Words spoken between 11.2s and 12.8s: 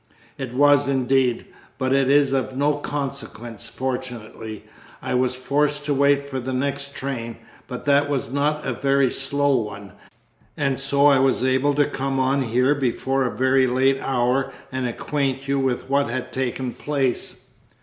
able to come on here